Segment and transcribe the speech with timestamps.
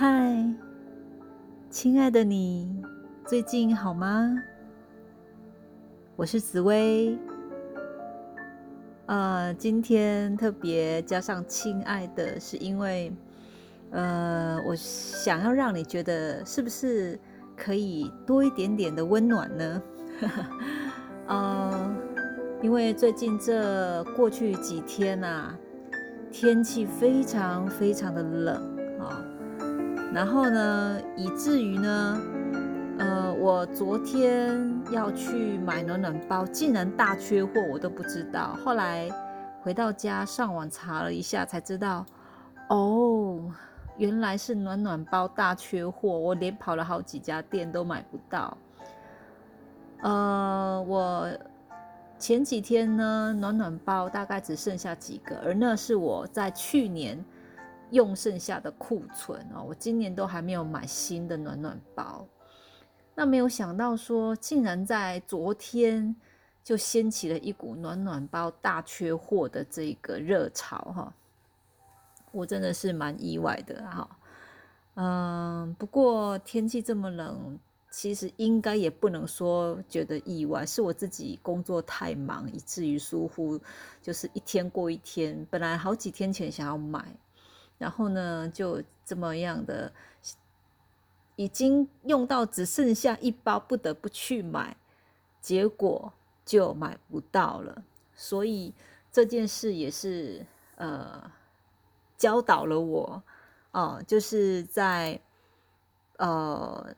[0.00, 0.34] 嗨，
[1.68, 2.74] 亲爱的你，
[3.26, 4.34] 最近好吗？
[6.16, 7.18] 我是紫薇。
[9.04, 13.12] 呃，今天特别加上“亲爱的”，是因为，
[13.90, 17.20] 呃，我想要让你觉得是不是
[17.54, 19.82] 可以多一点点的温暖呢？
[21.28, 21.94] 呃，
[22.62, 25.54] 因为最近这过去几天呐，
[26.32, 28.79] 天气非常非常的冷，
[30.12, 32.20] 然后呢，以至于呢，
[32.98, 38.56] 呃，我昨天要去买暖暖包，竟然大缺货，我都不知道。
[38.64, 39.08] 后来
[39.62, 42.04] 回到家上网查了一下，才知道，
[42.68, 43.40] 哦，
[43.98, 48.58] 原来是暖暖包大缺货，我连跑了好几家店都买不到。
[50.02, 51.28] 呃，我
[52.18, 57.22] 前几天呢，暖暖包大概只剩下几个，而那是我在去年
[57.90, 59.64] 用剩下的库存哦。
[59.66, 62.26] 我今年都还没有买新的暖暖包，
[63.14, 66.14] 那没有想到说，竟然在昨天
[66.62, 71.14] 就掀起了一股暖暖包大缺货的这个热潮哈，
[72.32, 74.18] 我真的是蛮意外的哈。
[74.94, 77.58] 嗯，不过天气这么冷。
[77.92, 83.60] 其实应该也不能说觉得意外，是我自己工作太忙，以至于疏忽，
[84.00, 85.44] 就是一天过一天。
[85.50, 87.04] 本来好几天前想要买，
[87.80, 89.90] 然后呢就这么样的，
[91.34, 94.76] 已经用到只剩下一包，不得不去买，
[95.40, 96.12] 结果
[96.44, 97.82] 就买不到了。
[98.14, 98.74] 所以
[99.10, 100.44] 这件事也是
[100.76, 101.32] 呃
[102.16, 103.22] 教导了我，
[103.72, 105.20] 哦，就是在
[106.18, 106.94] 呃。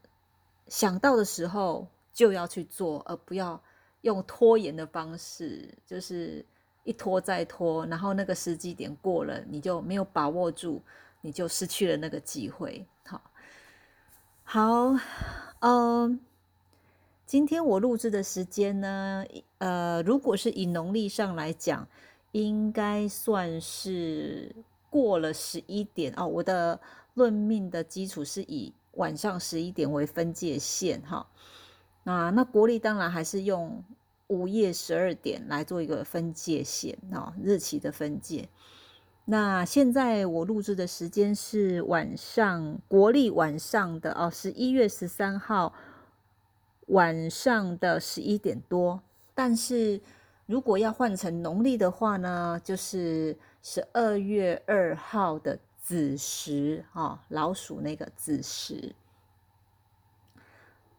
[0.69, 3.63] 想到的时候就要去做，而不要
[4.01, 6.43] 用拖延的方式，就是
[6.85, 10.81] 一拖再拖，然后那个时机点过了，你就没有把握住，
[11.21, 12.87] 你就失去了那个机会。
[13.05, 13.21] 好，
[14.45, 14.95] 好，
[15.61, 16.21] 嗯，
[17.27, 19.25] 今天我录制的时间呢，
[19.59, 21.87] 呃，如果是以农历上来讲，
[22.33, 24.55] 应该算是
[24.91, 26.27] 过了十一点哦。
[26.27, 26.81] 我的
[27.15, 28.73] 论命的基础是以。
[28.97, 31.27] 晚上十一点为分界线，哈，
[32.05, 33.83] 啊，那国历当然还是用
[34.29, 38.49] 午夜十二点来做一个分界线，哦，日期的分界。
[39.25, 45.73] 那现在我录制的时间是晚上国历晚上的哦，十一月十三号
[46.89, 49.03] 晚上的十一点多。
[49.35, 50.01] 但是
[50.47, 55.59] 如果要换成农历的话呢，就是十二月二号的。
[55.85, 58.95] 子时哦，老鼠那个子时，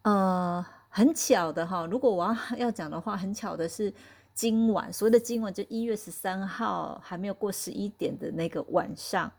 [0.01, 0.63] 呃，
[0.95, 1.87] 很巧的哈。
[1.87, 2.35] 如果我要
[2.67, 3.91] 要讲的话，很巧的是
[4.35, 9.31] 今晚，所谓的今晚就一月十三号，还没有过十一点的那个晚上，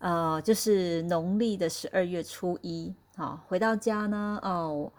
[0.00, 2.94] 呃，就是农历的十二月初一。
[3.16, 4.92] 好，回到家呢，哦，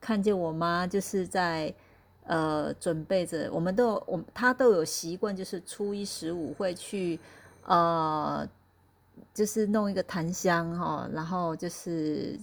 [0.00, 1.72] 看见我妈就是在
[2.24, 7.20] 呃准备着，我们都我她都有习惯，就是初一十五会去
[7.64, 8.44] 呃。
[9.32, 12.38] 就是弄一个檀香哈，然后就是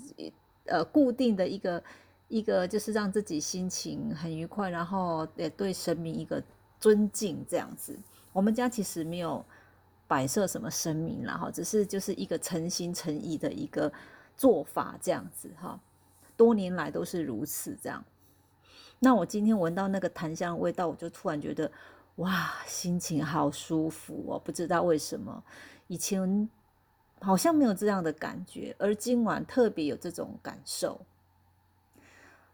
[0.66, 1.82] 呃固定的一个
[2.34, 6.44] 一个，就是让自己心情很愉快，然后也对神明一个
[6.80, 7.96] 尊敬这样子。
[8.32, 9.46] 我们家其实没有
[10.08, 13.94] 摆设什么神明然后只是就是一个诚心诚意的一个
[14.36, 15.80] 做法这样子哈。
[16.36, 18.04] 多年来都是如此这样。
[18.98, 21.72] 那我今天闻到那个檀香的味道，我就突然觉得
[22.16, 25.44] 哇，心情好舒服哦，不知道为什么
[25.86, 26.50] 以前。
[27.22, 31.00] 好像没有这样的感觉，而今晚特别有这种感受。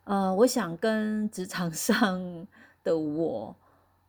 [0.10, 2.48] 呃，我想跟职场 上
[2.84, 3.56] 的我，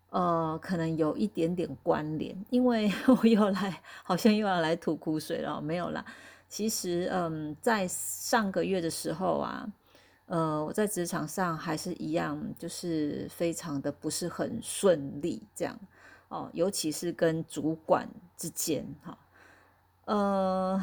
[0.08, 5.60] 呃，可能有一点点关联，因为 我又来，好像又要来吐苦水了。
[5.60, 6.02] 没有啦，
[6.48, 9.68] 其实，嗯，在上个月的时候啊，
[10.24, 15.78] 呃，我在职场上还是一样，就是非常的不是很顺利，这样
[16.28, 19.18] 哦，尤其是跟主管之间，哈。
[20.06, 20.82] 呃，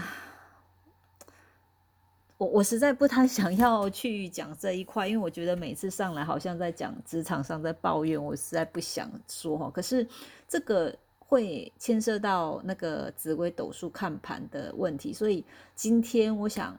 [2.38, 9.69] 我我实在不太 想要去讲这一块，因为我觉得每次上来好像在讲职场上在抱怨，我实在不想说哈。
[9.69, 10.07] 可是
[10.48, 15.44] 这个会牵涉到那个紫微斗数看盘的问题，所以
[15.75, 16.78] 今天我想，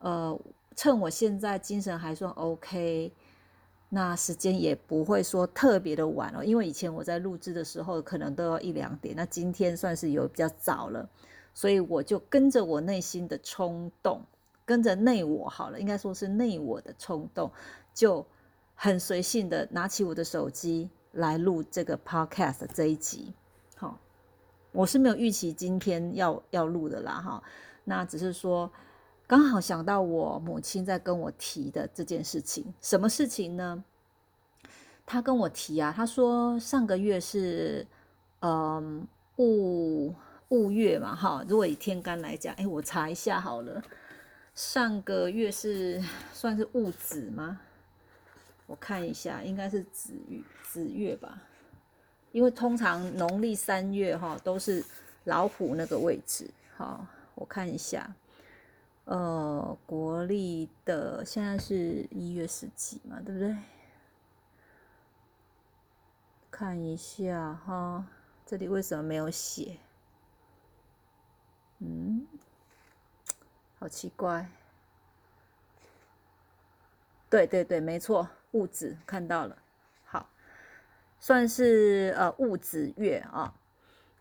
[0.00, 0.38] 呃，
[0.76, 3.10] 趁我现在精神还算 OK，
[3.88, 11.08] 那时间也不会说特别的晚了，因为以前我在录制的时候可能都要一两点，那今天算是有比较早了。
[11.52, 14.22] 所以我就跟着我内心的冲动，
[14.70, 17.50] 跟着内我好了，应该说是内我的冲动，
[17.92, 18.24] 就
[18.76, 23.34] 很随性的拿起我的手机来录这个 podcast 这一集。
[23.74, 23.98] 好，
[24.70, 27.42] 我是没有预期今天要要录的啦，哈，
[27.82, 28.70] 那只是说
[29.26, 33.82] 刚好想到我母亲在跟我提的这件事情，什么事情呢？
[35.04, 37.84] 她跟我提啊，她说上个月是
[38.38, 40.14] 嗯戊
[40.50, 43.82] 戊月嘛，哈，如果以天干来讲，哎，我查一下好了，
[44.60, 46.04] 上个月是
[46.34, 47.62] 算是戊子吗？
[48.66, 51.40] 我看一下，应该是子月子月吧，
[52.30, 54.84] 因为通常农历三月哈都是
[55.24, 58.14] 老虎那个位置，好，我看一下。
[59.06, 63.56] 呃，国历的现在是一月十几嘛，对不对？
[66.50, 68.06] 看一下哈，
[68.44, 69.78] 这里为什么没有写？
[71.78, 72.26] 嗯，
[73.80, 74.46] 好奇怪。
[77.28, 79.56] 对对对，没错，戊子看到了，
[80.04, 80.28] 好，
[81.18, 83.54] 算是呃戊子月啊。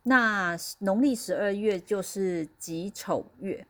[0.03, 3.67] 那农历十二月就是己丑月。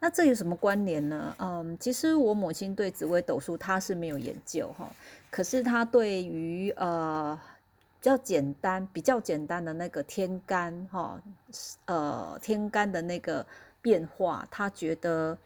[0.00, 1.34] 那这有什么关联呢？
[1.38, 4.88] 嗯，其实我母亲对紫微斗数她是没有研究哈，
[5.28, 7.36] 可是她对于呃
[7.98, 11.20] 比较简单、比较简单的那个天干哈，
[11.86, 13.44] 呃天干的那个
[13.82, 15.36] 变化，他觉得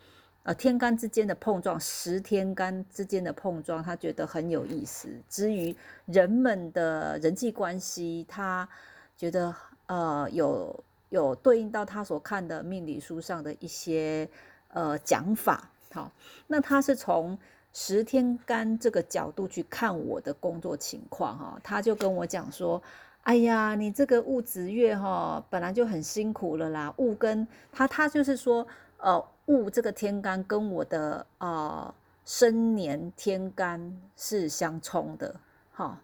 [0.43, 5.08] 呃天干之间的碰撞，十天干之间的碰撞，他觉得很有意思。
[5.29, 5.75] 至于
[6.06, 8.69] 人们的人际关系，他
[9.17, 9.55] 觉得
[9.87, 10.82] 呃有。
[11.12, 14.26] 有对应到他所看的命理书上的一些
[14.69, 16.11] 呃讲法，好，
[16.46, 17.38] 那他是从
[17.70, 22.82] 十天干这个角度去看我的工作情况哈，他就跟我讲说，
[23.22, 28.66] 哎呀，你这个戊子月哈本来就很辛苦了啦，戊跟他他就是说，
[28.98, 35.34] 呃，戊这个天干跟我的呃生年天干是相冲的，
[35.72, 35.96] 哈，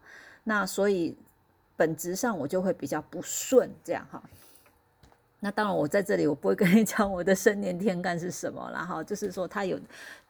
[0.44, 1.16] 那所以
[1.76, 4.22] 本质上我就会比较不顺这样哈。
[5.40, 9.76] 那当然，我在这里我不会跟你 讲我的生年天干是什么了哈，就是说他有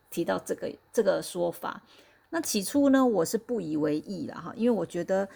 [0.08, 1.82] 提到这个这个说法。
[2.31, 5.29] 那起初呢，我是不以为意了哈，因为我觉得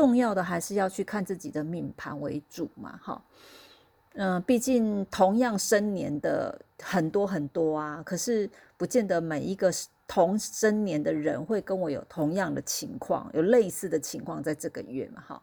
[0.00, 3.22] 重要的还是要去看自己的命盘为主嘛哈。
[4.14, 8.48] 嗯，毕竟同样生年的很多很多啊，可是
[8.78, 9.70] 不见得每一个
[10.08, 15.42] 同生年的人会跟我有同样的情况，有类似的情况在这个月嘛哈。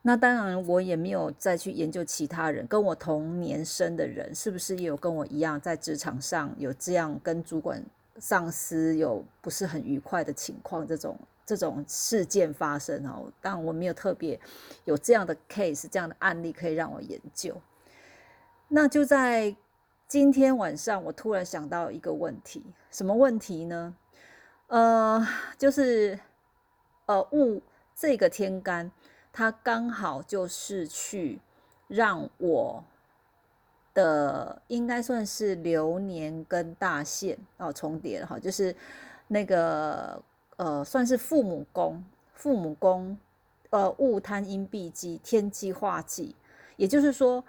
[0.00, 7.84] 那当然，我也没有再去研究其他人跟我同年生的人，是不是也有跟我一样在职场上有这样跟主管、
[8.18, 10.86] 上司有不是很愉快的情况？
[10.86, 11.18] 这种
[11.56, 14.38] 这种事件发生哦，但我没有特别
[14.84, 17.58] 有这样的 case、这样的案例可以让我研究。
[18.68, 19.56] 那就在
[20.06, 23.96] 今天晚上，我突然想到一个问题，什么问题呢？
[24.66, 26.18] 呃，就是
[27.06, 27.62] 呃，戊
[27.94, 28.92] 这个天干。
[29.32, 31.40] 它刚好就是去
[31.86, 32.82] 让我
[33.94, 38.74] 的应该算是流年跟大限哦重叠了哈，就是
[39.28, 40.20] 那个
[40.58, 43.18] 呃算是父母宫，父母宫
[43.70, 46.36] 呃戊贪阴闭忌天机化忌，
[46.76, 47.42] 也就是说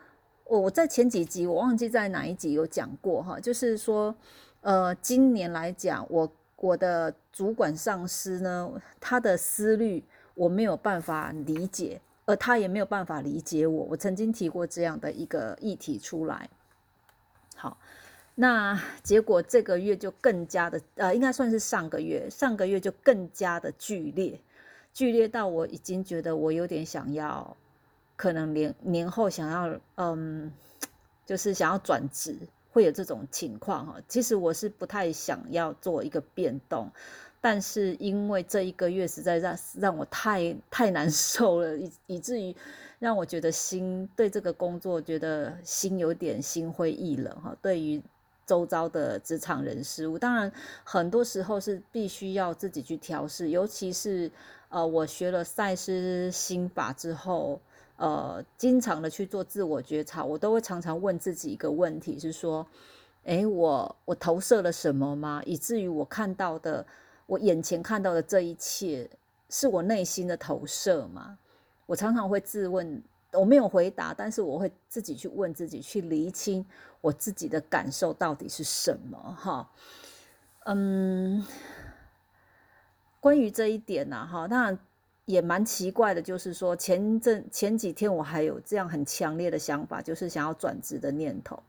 [0.46, 4.16] 我我在前几集我忘记在哪一集有讲过哈，就是说
[4.62, 10.04] 呃今年来讲我我的主管上司呢他的思虑。
[10.36, 13.84] 我没有办法理解，而他也没有办法理解我。
[13.90, 16.50] 我曾经提过这样的一个议题出来。
[17.58, 17.78] 好，
[18.42, 24.40] 那结果这个月就更加的，呃，应该算是上个月，上个月就更加的剧烈，
[24.94, 27.58] 剧烈到我已经觉得我有点想要，
[28.16, 30.50] 可能年年后想要，嗯，
[31.26, 32.34] 就是想要转职，
[32.72, 33.98] 会有这种情况哈。
[34.08, 36.90] 其实我是不太想要做一个变动。
[37.42, 42.56] 但是因为这一个月实在让让我太太难受了，以以至于
[43.00, 47.54] 让我觉得心对这个工作觉得心有点心灰意冷哈。
[47.62, 48.02] 对于
[48.50, 50.52] 周遭的职场人事物，当然
[50.84, 54.32] 很多时候是必须要自己去调试，尤其是
[54.70, 57.62] 呃我学了赛斯心法之后，
[57.98, 62.66] 呃经常的去做自我觉察，我都会常常问自己一个问题，是说，
[63.26, 65.44] 哎我我投射了什么吗？
[65.46, 66.84] 以至于我看到的。
[67.30, 69.08] 我眼前看到的这一切，
[69.50, 71.38] 是我内心的投射吗？
[71.86, 76.66] 我常常会自问，我没有回答，但是我会自己去问自己，去厘清
[77.02, 79.38] 我自己的感受到底是什么。
[79.38, 79.70] 哈，
[80.66, 81.46] 嗯，
[83.20, 84.78] 关于这一点呢，哈，那
[85.26, 91.62] 也蛮奇怪的，就是说前阵前几天我还有这样很强烈的想法，就是想要转职的念头，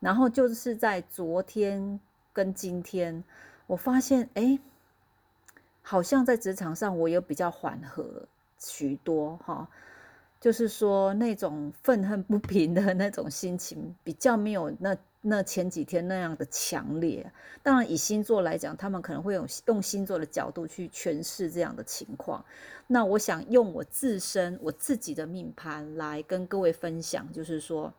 [0.00, 2.00] 然后就是在昨天
[2.32, 3.24] 跟今天，
[3.66, 4.58] 我发现，哎。
[5.84, 8.24] 好像在职场上，我有比较缓和
[8.56, 9.68] 许多哈。
[10.42, 17.24] 就是说那种愤恨不平的那种心情，比较没有那那前几天那样的强烈。
[17.62, 22.44] 当然，以星座来讲，他们可能会用用星座的角度去诠释这样的情况。
[22.88, 27.94] 那我想用我自身我自己的命盘来跟各位分享，就是说，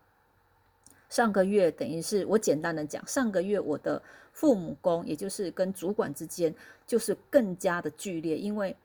[1.07, 6.53] 上个月等于是我简单的讲，上个月我的父母宫，也就是跟主管之间，
[6.85, 8.75] 就是更加的剧烈，因为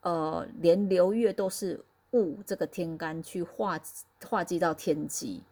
[0.00, 1.78] 呃，连流月都是。
[2.12, 3.80] 戊这个天干去化
[4.24, 5.42] 化忌到天机，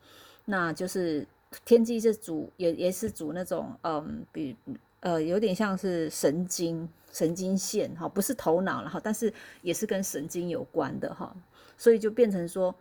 [0.44, 1.26] 那就是
[1.64, 4.56] 天机是主也也是主那种嗯，比
[5.00, 11.34] 呃有点像是神经神经线哈，不是头脑了哈，但是也是跟神经有关的哈，
[11.78, 12.74] 所以就变成说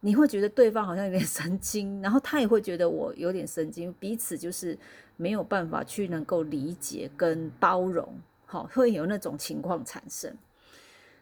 [0.00, 4.78] 你会觉得对方好像有点 神经，然后他也会觉得我有点神经，彼此就是
[5.16, 8.08] 没有办法去能够理解跟包容，
[8.46, 10.34] 好会有那种情况产生，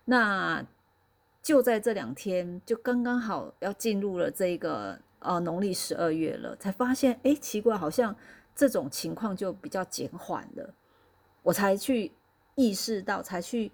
[0.05, 0.65] 那。
[1.43, 8.15] 就在这两天，就刚刚好要进入了这个呃农历十二月了，才发现哎奇怪，好像
[8.55, 10.75] 这种情况就比较减缓了。
[11.43, 12.13] 我才去
[12.57, 13.73] 意识到，才去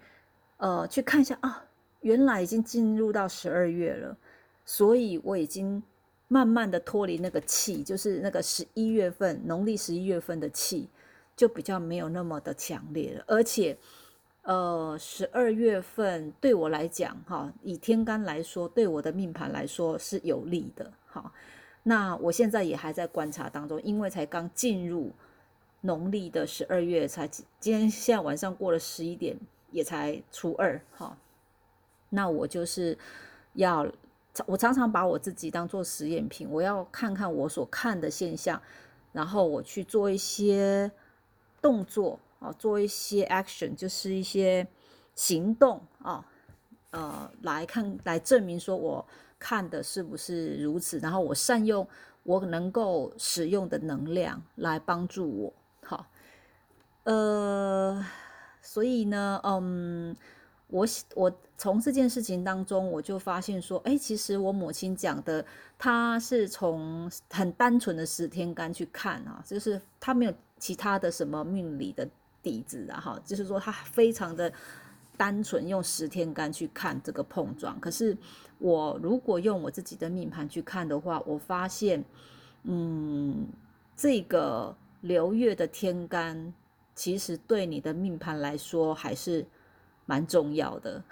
[0.55, 1.65] 呃去看一下啊，
[1.99, 4.17] 原来已经进入到十二月了，
[4.63, 5.83] 所以我已经
[6.29, 10.89] 慢慢的脱离那个气，就是那个十一月份农历十一月份的气，
[11.35, 13.77] 就比较没有那么的强烈了，而且。
[14.47, 21.29] 呃，十二月份对我来讲，哈，以天干来说，对我的命盘来说是有利的，哈。
[21.83, 25.11] 那我现在也还在观察当中，因为才刚进入
[25.81, 29.37] 农历的十二月，才今天现在晚上过了十一点，
[29.71, 31.17] 也才初二，哈。
[32.07, 32.97] 那我就是
[33.55, 33.85] 要，
[34.45, 38.61] 我常常把我自己当做实验品，我要看看我所看的现象，
[39.11, 40.89] 然后我去做一些
[41.61, 42.17] 动作。
[42.53, 44.67] 做一些 action，就是一些
[45.15, 46.25] 行动啊，
[46.91, 49.05] 呃，来看来证明说我
[49.39, 51.87] 看的是不是如此，然后我善用
[52.23, 55.53] 我能够使用的能量来帮助我。
[55.83, 56.05] 好，
[57.03, 58.05] 呃，
[58.61, 60.15] 所以呢，嗯，
[60.67, 60.85] 我
[61.15, 65.45] 我从这件事情当中，我就发现说，哎，其实我母亲讲的，
[65.77, 72.07] 她是从很单纯的十天干去看啊，就是她没有其他的什么命理的。
[72.47, 74.49] 底子啊，哈，就是说他非常的
[75.17, 77.77] 单纯，用十天干去看这个碰撞。
[77.81, 78.15] 可是
[78.57, 82.01] 我如果用我自己的命盘去看的话，我发现，
[82.63, 83.45] 嗯，
[83.97, 86.53] 这个流月的天干
[86.95, 89.45] 其实对你的命盘来说还是
[90.05, 91.03] 蛮重要的，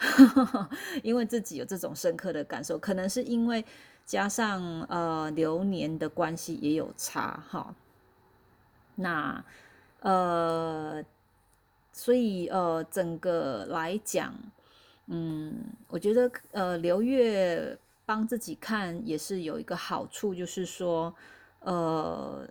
[1.04, 3.65] 因为自己有这种深刻的感受，可能是因为
[4.06, 7.75] 加上呃流年的关系也有差哈。
[8.96, 9.44] 那
[10.00, 11.04] 呃。
[11.98, 14.36] 所以，呃，整个来讲，
[15.08, 21.16] 嗯，我觉得，呃，刘月帮自己看也是有一个好处，就是说，
[21.62, 22.46] 呃，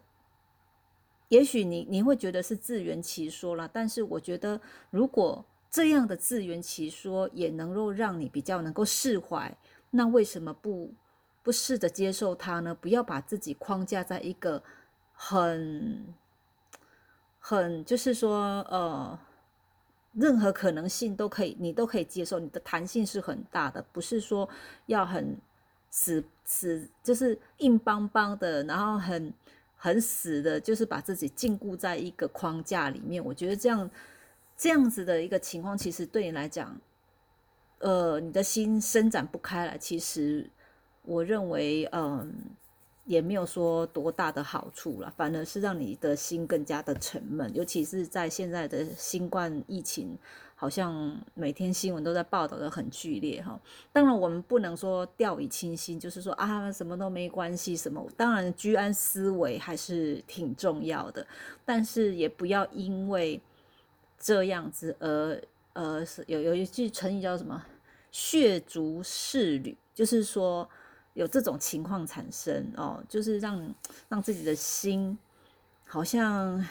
[1.29, 4.59] 也许你你会觉得是自圆其说了，但是我觉得，
[4.89, 9.55] 如果这样的自圆其说也能够让你比较能够释怀，
[9.91, 10.95] 那为什么不
[11.43, 12.75] 不试着接受它呢？
[12.75, 14.63] 不要把自己框架在一个
[15.13, 16.15] 很
[17.39, 19.19] 很，就是说，呃。
[20.15, 24.49] 任何可能性都可以，你都可以接受，你的弹性是很大的，不是说
[24.87, 25.37] 要很
[25.91, 29.33] 死死，就是硬邦邦的，然后很
[29.77, 33.25] 很死的，就是把自己禁锢在一个框架里面。
[33.25, 33.91] 我觉得这样
[34.57, 36.81] 这样子的一个情况，其实对你来讲，
[37.79, 39.77] 呃，你的心伸展不开来。
[39.77, 40.49] 其实
[41.03, 42.33] 我认为，嗯。
[43.05, 50.17] 也没有说多大的好处了，反而是让你的心更加的沉闷，尤其是在现在的新冠疫情，
[50.55, 53.61] 好像每天新闻都在报道的很剧烈哈。
[53.93, 58.03] 当然，我们不能说掉以轻心，就是说啊什么都没关系什么。
[58.17, 61.27] 当然，居安思危还是挺重要的，
[61.65, 63.39] 但是也不要因为
[64.19, 65.39] 这样子而
[65.75, 67.63] 呃有有一句成语叫什么
[68.11, 70.67] “血足赤履”，就是说。
[71.15, 73.75] 有这种情况产生哦，就是让
[74.09, 75.17] 让自己的心
[75.87, 76.65] 好像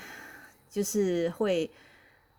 [0.69, 1.69] 就是会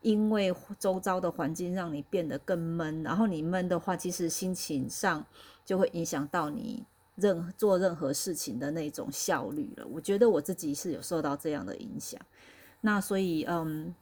[0.02, 5.24] 因为周遭的环境让你变得更闷，然后你闷的话，其实心情上
[5.64, 6.84] 就会影响到你
[7.14, 9.86] 任做任何事情的那种效率了。
[9.86, 12.20] 我觉得我自己是有受到这样的影响，
[12.82, 13.94] 那所以嗯，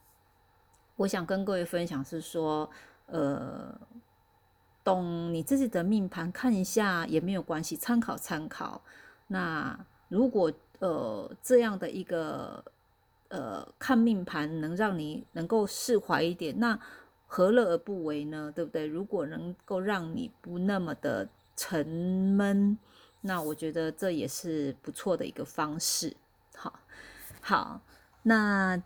[0.97, 2.69] 我想跟各位分享是说，
[3.07, 3.81] 呃。
[4.85, 8.83] 懂你自己的命盘看一下也没有关系，参考参考。
[9.29, 12.65] 那如果呃这样的一个
[13.29, 16.79] 呃看命盘能让你能够释怀一点，那
[17.27, 18.53] 何乐而不为呢？
[18.55, 18.87] 对不对？
[18.87, 22.77] 如果能够让你不那么的沉闷。
[23.25, 26.17] 那我觉得这也是不错的一个方式。
[26.57, 26.81] 好，
[27.41, 27.81] 好，
[28.25, 28.83] 那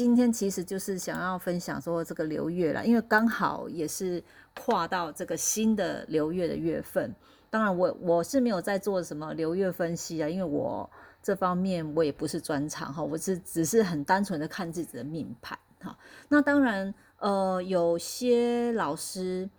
[0.00, 4.24] 今天其实就是想要分享说这个流月了，因为刚好也是
[4.58, 7.14] 跨到这个新的流月的月份。
[7.50, 10.88] 当然，我我是没有在做什么流月分析啊，因为我
[11.22, 15.94] 这方面我也不是专长哈，我是只是很单纯的看自己的命盘哈。
[16.30, 19.50] 那当然，呃，有些老师。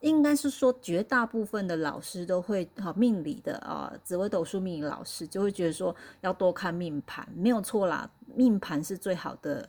[0.00, 9.68] 应该是说，绝大部分的老师都会哈命理的啊，紫微斗数命理老师就会觉得说要多看命盘，没有错啦，命盘是最好的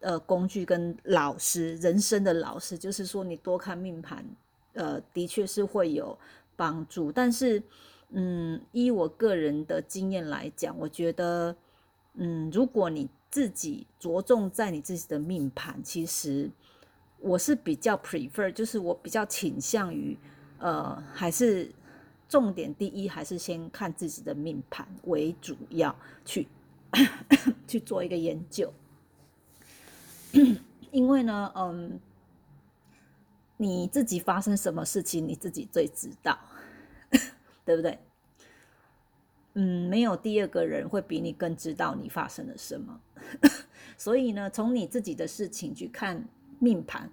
[0.00, 4.24] 呃工具跟老师，人生的老师，就是说你多看命盘，
[4.74, 6.18] 呃，的确是会有
[6.56, 7.10] 帮助。
[7.10, 7.62] 但是，
[8.10, 11.56] 嗯，依我个人的经验来讲，我觉得，
[12.14, 16.50] 嗯，如果你自己着重在你自己的命盘，其实。
[17.22, 20.16] 我是比较 prefer，就是我比较倾向于，
[20.58, 21.70] 呃，还是
[22.26, 26.48] 重点第一，还是先看自己的命盘为主要去
[27.68, 28.72] 去做一个研究，
[30.90, 32.00] 因为呢，嗯，
[33.56, 36.38] 你自己发生什么事情，你自己最知道，
[37.64, 37.98] 对不对？
[39.54, 43.00] 嗯，没有第二个人会比你更知道你发生了什么，
[43.98, 46.24] 所以呢，从你自己的事情去看。
[46.62, 47.10] 命盘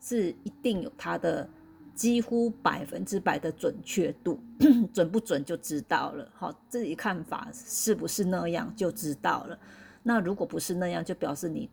[0.00, 1.46] 是一定有它的
[1.94, 4.40] 几乎百分之百的准确度，
[4.94, 6.26] 准不准就知道了。
[6.34, 9.58] 好，自己看法是不是那样就知道了。
[10.02, 11.68] 那如果不是那样，就表示你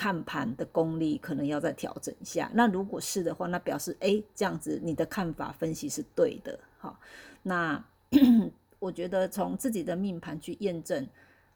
[0.00, 2.50] 看盘的功力可能要再调整一下。
[2.54, 6.58] 那如果是的话，那表示哎，这样子你的看法分析是对的。
[6.78, 6.98] 好，
[7.42, 7.84] 那
[8.80, 11.06] 我觉得从自己的命盘去验证，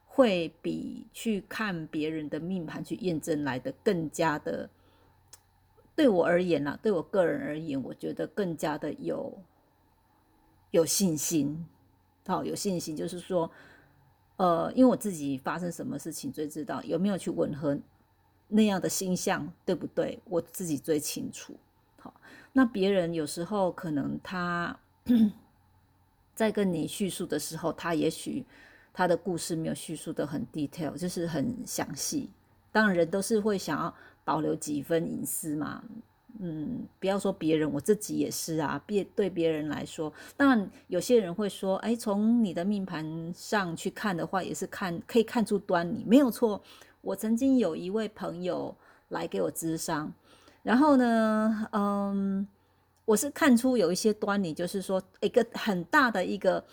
[0.04, 4.68] 会比去看别人的命盘去验证来的更加的。
[5.96, 9.32] 对我而言呢，对我个人而言，我觉得更加的有
[10.70, 11.64] 有信心，
[12.26, 13.50] 好有信心，就是说，
[14.36, 17.78] 呃，因为我自己发生什么事情最知道，有没有去吻合
[18.54, 20.18] 那样的形象，对不对？
[20.24, 21.54] 我自己最清楚。
[21.98, 22.14] 好，
[22.52, 24.78] 那别人有时候可能他
[26.34, 28.44] 在跟你叙述的时候，他也许
[28.92, 32.30] 他的故事没有叙述的很 detail，就是很详细。
[32.72, 33.94] 当然，人都是会想要。
[34.26, 35.84] 保留几分隐私嘛，
[36.40, 38.82] 嗯，不要说别人，我自己也是啊。
[38.86, 46.62] 别对别人来说，当然有些人会说，哎，从你的命盘上去看的话，也是看可以看出端倪，没有错。
[47.04, 48.74] 我曾经有一位朋友
[49.08, 50.12] 来给我咨商，
[50.62, 52.46] 然后呢，嗯，
[53.04, 56.64] 我是看出有一些端倪，就是说一个很大的一个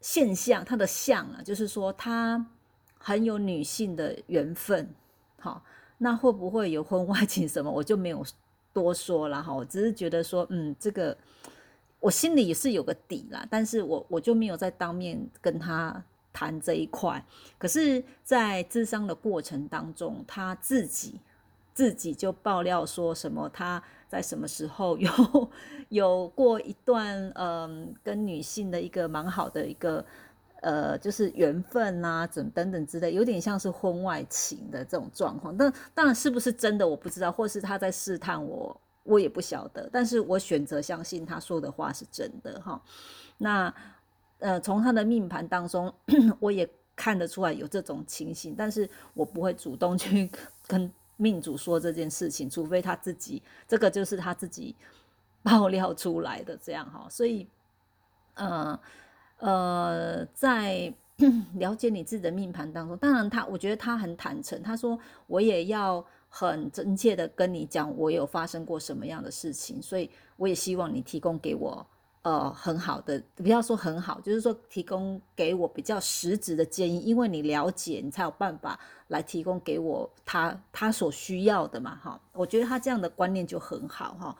[0.00, 2.46] 现象，他的相啊，就是说他
[2.98, 4.88] 很有女性的缘分，
[5.40, 5.62] 好。
[5.98, 7.70] 那会不会有婚外情什么？
[7.70, 8.22] 我就没有
[8.70, 9.50] 多说了哈。
[9.50, 11.16] 我只是觉得说，嗯，这个
[12.00, 16.04] 我心里也是有个底啦，但是我我就没有在当面跟他
[16.36, 17.24] 谈这一块。
[17.56, 21.18] 可是，在智商的过程当中，他自己
[21.72, 25.10] 自己就爆料说什么，他在什么时候有
[25.88, 30.04] 有过一段嗯，跟女性的一个蛮好的一个。
[30.62, 35.56] 呃，就是缘分呐，怎等等之类，有点像是婚外情的这种状况。
[35.56, 39.88] 但当然是不是真的，我不知道，或是他在试探我，我也不晓得。
[39.92, 42.82] 但是我选择相信他说的话是真的哈。
[43.38, 43.72] 那
[44.38, 45.92] 呃，从他的命盘当中，
[46.40, 50.30] 我也看得出来有这种情形，但是我不会主动去
[50.66, 54.74] 跟命主说这件事情，除非他自己这个就是他自己
[55.42, 57.06] 爆料出来的这样哈。
[57.10, 57.48] 所以，
[58.34, 58.78] 呃。
[59.38, 60.90] 呃，在
[61.60, 64.62] 了解你自己的命盘当中，当然他，我觉得他很坦诚。
[64.62, 71.86] 他说，我也要很真切的跟你讲，我有发生过什么样的事情，所以我也希望你提供给我，
[72.26, 82.20] 呃，很好的，不要说很好，就是说提供给我比较实质的建议，因为你了解，你才有办法来提供给我他他所需要的嘛，哈。
[82.32, 84.36] 我觉得他这样的观念就很好，哈。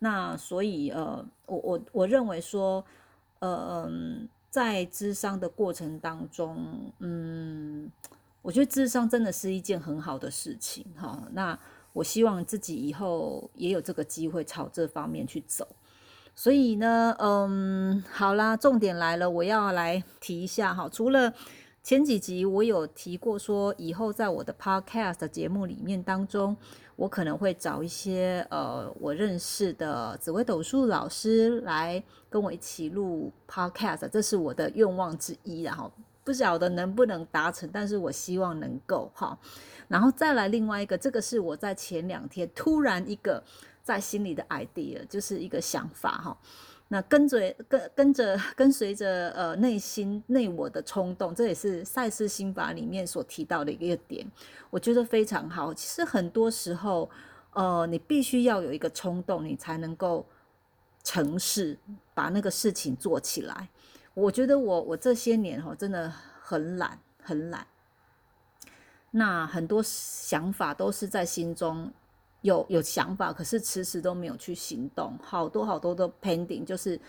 [0.00, 2.84] 那所以，呃，我我我认为说，
[3.38, 3.88] 呃。
[4.50, 7.88] 在智商的过程当中，嗯，
[8.40, 11.22] 我觉得智商真的是一件很好的事情哈。
[11.32, 11.56] 那
[11.92, 15.68] 我希望自己以后也有这个机会朝这方面去走。
[16.38, 20.88] 所以呢，嗯，好啦，重点来了，我要来提一下哈。
[20.88, 21.34] 除了
[21.82, 26.56] 前几集我有提过说，以后在我的 podcast 节目里面当中。
[26.94, 35.88] 我可能会找一些呃我认识的紫微斗数老师来跟我一起录 podcast，这是我的愿望之一，然后
[36.24, 39.38] 不晓得能不能达成，但是我希望能够哈。
[39.86, 43.40] 然后再来另外一个，这个是我在前两天突然一个
[43.88, 46.36] 在心里的 idea，就是一个想法哈。
[46.88, 54.30] 那跟着跟跟着跟随着呃内心内我的冲动，这也是赛斯心法里面所提到的一个点，
[54.68, 55.72] 我觉得非常好。
[55.72, 57.08] 其实很多时候，
[57.54, 60.26] 呃，你必须要有一个冲动，你才能够
[61.02, 61.78] 成事，
[62.12, 63.70] 把那个事情做起来。
[64.12, 67.66] 我觉得我我这些年哈，真的很懒，很懒。
[69.12, 71.90] 那很多想法都是在心中。
[72.42, 77.00] 有有想法，可是迟迟都没有去行动，好多好多的 pending，就是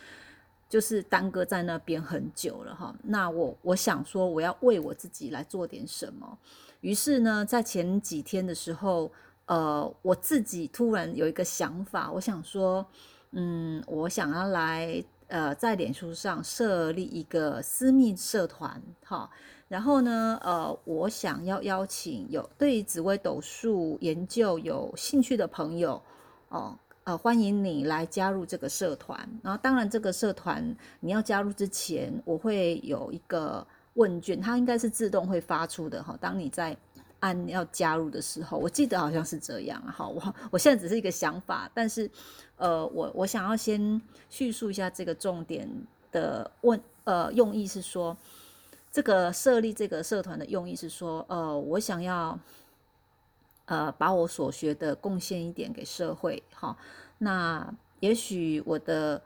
[0.68, 2.96] 就是耽搁在那边很久了哈。
[3.04, 6.38] 那我我想说，我要为我自己来做点什么。
[6.82, 9.12] 于是呢，在前几天的时候，
[9.46, 12.86] 呃，我自己突然有一个想法，我想说，
[13.32, 19.30] 嗯，我想要来呃，在脸书上设立一个私密社团，哈。
[19.70, 26.02] 然后呢，呃，我想要邀请有对紫微斗数研究有兴趣的朋友，
[26.50, 29.18] 哦，呃，欢迎你来加入这个社团。
[29.44, 36.18] 然后，当然，这个社团你要加入之前，我会有一个问卷，它应该是自动会发出的哈。
[36.20, 36.76] 当你在
[37.20, 40.10] 按要加入的时候，我记得好像是这样好。
[40.10, 42.10] 我我现在只是一个想法，但是，
[42.58, 44.02] 呃，我我想要先
[44.32, 45.70] 叙述一下这个重点
[46.12, 48.18] 的问，呃，用意是说。
[48.92, 52.40] 这个设立这个社团的用意是说，呃，我想要，
[53.66, 56.76] 呃，把我所学的贡献一点给社会，哈。
[57.20, 59.22] 那也许我的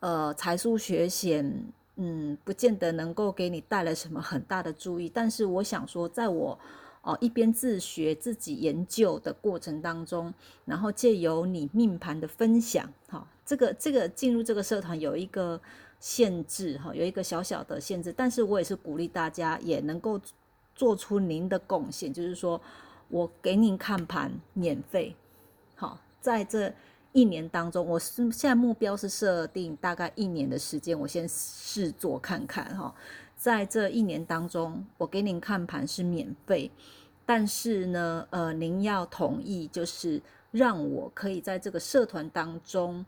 [0.00, 1.64] 呃才疏学浅，
[1.96, 5.08] 嗯，不见得能够给你带来什么很大的注意。
[5.08, 6.58] 但是我想说，在我
[7.00, 10.34] 哦一边自学自己研究的过程当中，
[10.66, 15.58] 然后借由你命盘的分享，哈，这个这个进入这个社团有一个。
[16.00, 20.20] 限制哈，有一个小小的限制，但是我也是鼓励大家也能够
[20.74, 22.60] 做出您的贡献，就是说
[23.08, 25.16] 我给您看盘免费，
[25.74, 26.72] 好，在这
[27.12, 32.94] 一年当中，我是现在目标是设定大概一年的时间，我先试做看看哈，
[33.36, 36.70] 在这一年当中，我给您看盘是免费，
[37.26, 43.04] 但是呢，呃，您要同意，就是让我可以在这个社团当中。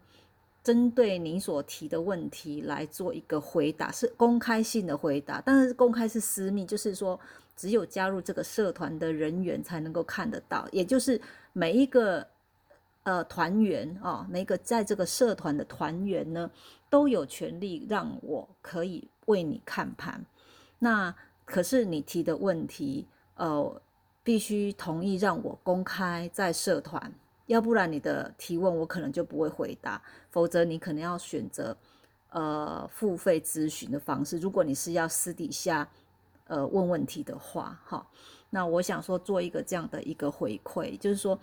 [0.63, 7.19] 针对您所提的问题来做一个回答，是公开性的回答，但是公开是私密，就是说
[7.57, 11.21] 只有加入这个社团的人员才能够看得到，也就是
[11.55, 12.27] 每一个
[13.05, 16.51] 呃团员啊，每个在这个社团的团员呢，
[16.91, 20.25] 都有权利让我可以为你看盘。
[20.79, 21.15] 那
[21.47, 23.81] 可是你提的问题，呃，
[24.23, 27.13] 必须同意让我公开在社团。
[27.51, 31.77] 要不然你的提问我可能就不会回答，否则你可能要选择
[32.31, 34.39] 呃付费咨询的方式。
[34.39, 35.89] 如果你是要私底下
[36.47, 38.07] 呃问问题的话，哈，
[38.51, 41.37] 那我想说做一个这样的一个回馈，就是说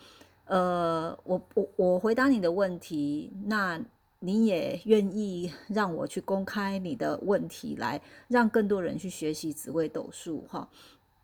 [0.45, 3.77] 呃我我我回答你的问题，那
[4.19, 10.69] 你也愿意让我去公开你的问题，来让更多人去学习紫微斗数，哈，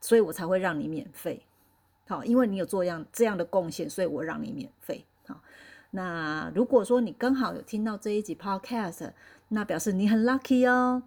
[0.02, 1.42] 所以我才会让你免费。
[2.06, 5.06] 好，因为你有做样这样的贡献，所以我让你免费。
[5.26, 5.42] 好，
[5.92, 9.12] 那如果说你刚好有听到这一集 podcast，
[9.48, 11.02] 那表示你很 lucky 哦，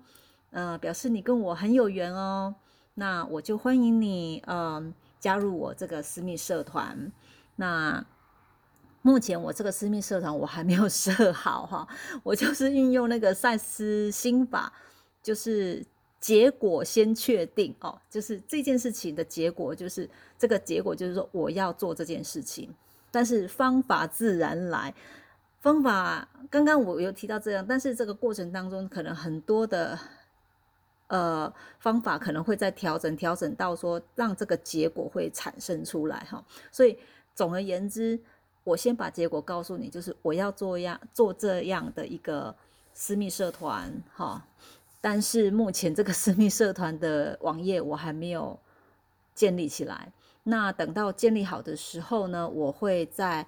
[0.53, 2.55] 呃，表示你跟我很有缘哦，
[2.95, 7.13] 那我就欢迎你，嗯，加入我这个私密社团。
[7.57, 8.05] 那
[9.03, 11.87] 目前我这个私密社团我还没有设好哈，
[12.23, 14.73] 我就是运用那个赛斯心法，
[15.23, 15.85] 就是。
[16.27, 22.69] 结果先确定哦，就是这件事情的结果，就是这个结果，就是说我要做这件事情，
[23.13, 24.93] 但是方法自然来。
[25.61, 29.97] 方法刚刚我有提到这样，但是这个过程当中，可能很多的
[31.07, 36.45] 呃方法可能会在调整，调整到说让这个结果会产生出来哈。
[36.73, 36.99] 所以
[37.37, 38.21] 总而言之，
[38.65, 42.53] 我先把结果告诉你，就是我要做样做这样的一个
[42.95, 44.45] 私密社团哈。
[45.09, 48.59] 但是目前这个私密社团的网页我还没有
[49.37, 50.13] 建立起来。
[50.43, 53.47] 那等到建立好的时候呢，我会在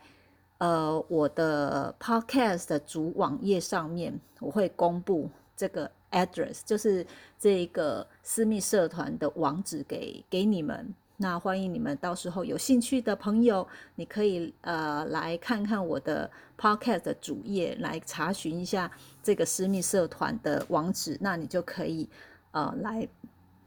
[0.59, 7.05] 呃我的 podcast 的主网页上面，我会公布这个 address，就是
[7.40, 10.94] 这个私密社团的网址给给你们。
[11.21, 13.66] 那欢迎你们到时候有兴趣的朋友，
[13.97, 18.88] 你可以呃来看看我的 podcast 的主页，来查询一下
[19.29, 22.09] 这个私密社团的网址，那你就可以
[22.53, 23.07] 呃来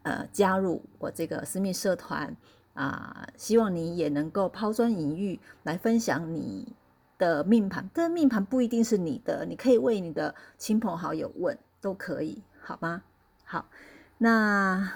[0.02, 2.36] 呃加入我这个私密社团
[2.74, 3.28] 啊。
[3.38, 6.74] 希望你也能够抛砖引玉，来分享你
[7.20, 7.88] 的命盘。
[7.94, 13.04] 但命盘不一定是你的，你可以为你的亲朋好友问，都可以，好吗？
[13.46, 13.68] 好，
[14.18, 14.94] 那。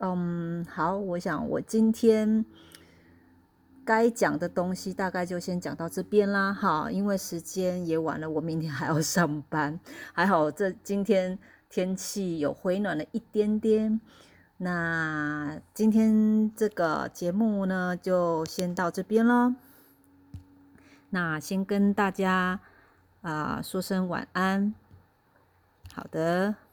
[0.00, 2.44] 嗯，好，我想我今天
[3.88, 9.80] 该讲的东西大概就先讲到这边啦，哈，因为时间也晚了，我明天还要上班。
[10.12, 11.38] 还好这今天
[11.70, 13.98] 天气有回暖了一点点。
[14.58, 19.54] 那今天这个节目呢，就先到这边喽。
[21.08, 22.60] 那先跟大家
[23.22, 24.74] 啊说声晚安。
[25.94, 26.67] 好的。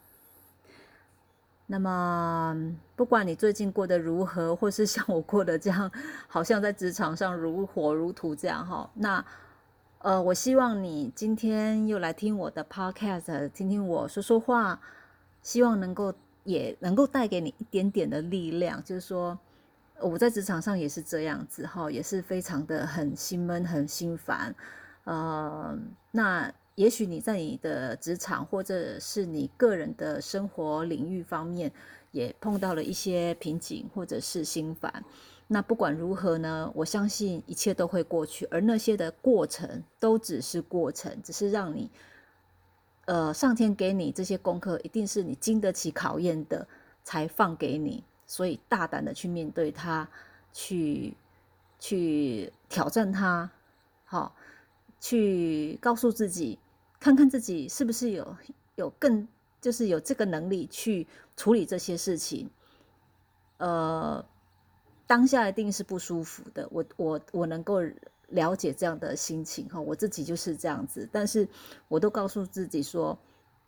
[1.68, 2.56] 那么，
[2.96, 5.92] 不管你最近过得如何，或是像我过得这样，
[6.28, 9.26] 好像在职场上如火如荼这样哈，那
[9.98, 14.80] 呃，我希望你今天又来听我的 podcast，听听我说说话，
[15.42, 18.84] 希望能够也能够带给你一点点的力量。
[18.84, 19.40] 就是说，
[20.00, 24.54] 我在职场上也是这样子哈，也是非常的很心闷、很心烦，
[25.06, 25.76] 呃，
[26.12, 26.54] 那。
[26.76, 31.72] 也许你在你的职场或者是你个人的生活领域方面，
[32.12, 35.04] 也碰到了一些瓶颈或者是心烦。
[35.48, 41.90] 那不管如何呢，我相信一切都会过去，而那些的过程都只是过程，只是让你，
[43.06, 46.68] 呃，上天给你这些功课，一定是你经得起考验的，
[47.04, 48.04] 才放给你。
[48.26, 50.10] 所以大胆的去面对它，
[50.52, 51.16] 去
[51.80, 53.50] 去挑战它，
[54.04, 54.36] 好，
[55.00, 56.60] 去告诉自己。
[57.00, 58.36] 看看自己是不是有
[58.76, 59.28] 有更
[59.62, 62.50] 就是有这个能力去处理这些事情，
[63.58, 64.24] 呃，
[65.08, 66.68] 当下一定是不舒服的。
[66.72, 67.82] 我我我能够
[68.30, 71.08] 了解这样的心情哈，我自己就是这样子。
[71.12, 71.48] 但是
[71.88, 73.18] 我都告诉自己说，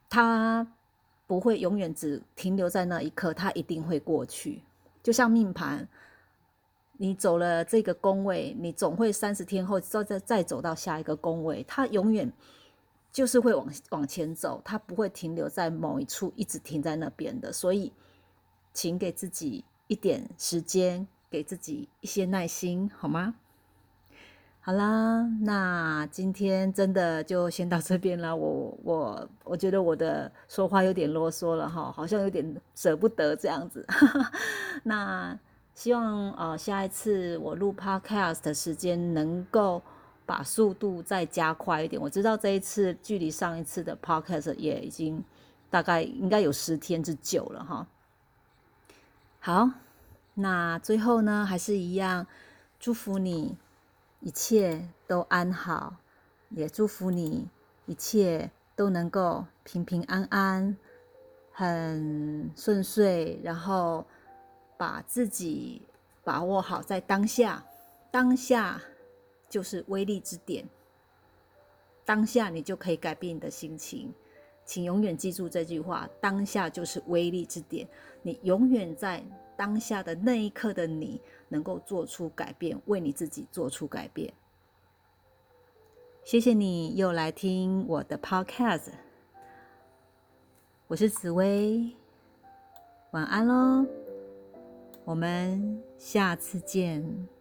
[0.10, 0.68] 他
[1.26, 4.62] 不会永远只停留在那一刻，他一定会过去。
[5.02, 5.88] 就像命盘，
[6.94, 12.32] 你走了这个宫位，你总会三十天后再再再走到下一个宫位，他永远。
[13.18, 17.52] 就是会往往前走，它不会停留在某一处，一直停在那边的。
[17.52, 17.92] 所以，
[18.76, 23.34] 请给自己一点时间，给自己一些耐心，好吗？
[24.62, 28.36] 好啦，那今天真的就先到这边了。
[28.36, 33.84] 我我我觉得我的说话有点啰嗦了哈，好像有点舍不得这样子。
[34.86, 35.36] 那
[35.74, 39.82] 希望呃下一次我录 podcast 的时间能够。
[40.28, 42.00] 把速度再加快一点。
[42.00, 45.24] 我知道这一次距离上一次的 podcast 也已经
[45.70, 47.88] 大概应该有十天之久了哈。
[49.40, 49.70] 好，
[50.34, 52.28] 那最后呢，还是一样，
[52.78, 53.58] 祝福你
[54.20, 55.96] 一切都安好，
[56.50, 57.48] 也祝福你
[57.86, 60.76] 一切都能够平平安安，
[61.54, 64.06] 很顺遂，然后
[64.76, 65.82] 把自己
[66.26, 67.64] 把握好在当下，
[68.12, 68.82] 当下。
[69.50, 70.68] 就是威力之点，
[72.06, 74.14] 当下你就可以改变你的心情，
[74.66, 77.88] 请永远记住这句话：当下就是威力之点，
[78.22, 79.24] 你永远在
[79.56, 84.34] 当下的那一刻的你能够做出改变，为你自己做出改变。
[86.24, 88.92] 谢谢你又来听我的 Podcast，
[90.88, 91.90] 我是紫薇，
[93.12, 93.86] 晚安喽，
[95.06, 97.37] 我们下次见。